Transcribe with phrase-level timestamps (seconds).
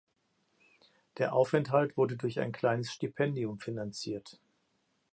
[1.19, 4.39] Der Aufenthalt wurde durch ein kleines Stipendium finanziert.